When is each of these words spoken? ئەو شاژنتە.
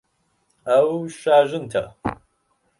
ئەو 0.67 0.89
شاژنتە. 1.19 1.83